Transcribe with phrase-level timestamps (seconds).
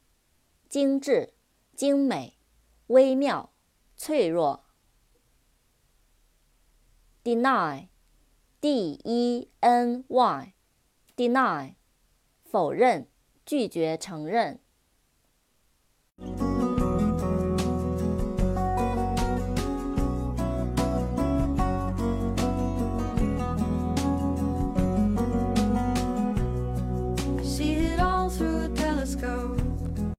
[0.71, 1.33] 精致、
[1.75, 2.37] 精美、
[2.87, 3.51] 微妙、
[3.97, 4.63] 脆弱。
[7.25, 7.89] deny、
[8.61, 10.53] d e n y、
[11.17, 11.75] deny、
[12.45, 13.05] 否认、
[13.45, 14.61] 拒绝、承认。
[27.43, 29.60] see it all through a telescope。